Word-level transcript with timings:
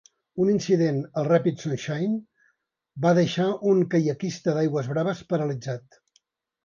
Un 0.43 0.47
incident 0.51 0.95
al 1.21 1.27
ràpid 1.27 1.59
"Sunshine" 1.65 2.15
va 3.05 3.13
deixar 3.21 3.47
un 3.73 3.85
caiaquista 3.93 4.57
d'aigües 4.59 4.91
braves 4.95 5.23
paralitzat. 5.35 6.01